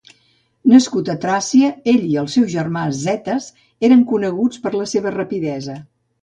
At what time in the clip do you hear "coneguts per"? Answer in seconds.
4.15-4.73